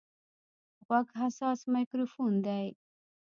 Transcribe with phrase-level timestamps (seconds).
[0.85, 2.65] غوږ حساس مایکروفون دی.